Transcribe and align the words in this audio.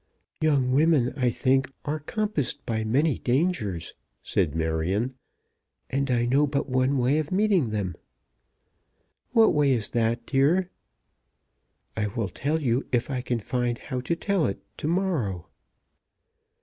"Young 0.41 0.71
women, 0.71 1.13
I 1.15 1.29
think, 1.29 1.71
are 1.85 1.99
compassed 1.99 2.65
by 2.65 2.83
many 2.83 3.19
dangers," 3.19 3.93
said 4.23 4.55
Marion; 4.55 5.13
"and 5.91 6.09
I 6.09 6.25
know 6.25 6.47
but 6.47 6.67
one 6.67 6.97
way 6.97 7.19
of 7.19 7.31
meeting 7.31 7.69
them." 7.69 7.93
"What 9.33 9.53
way 9.53 9.71
is 9.73 9.89
that, 9.89 10.25
dear?" 10.25 10.71
"I 11.95 12.07
will 12.07 12.29
tell 12.29 12.59
you, 12.59 12.87
if 12.91 13.11
I 13.11 13.21
can 13.21 13.37
find 13.37 13.77
how 13.77 14.01
to 14.01 14.15
tell 14.15 14.47
it, 14.47 14.57
to 14.77 14.87
morrow." 14.87 15.45